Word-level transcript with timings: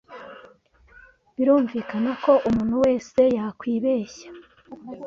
Birumvikana 1.35 2.11
ko 2.23 2.33
umuntu 2.49 2.75
wese 2.83 3.21
yakwibeshya 3.37 4.27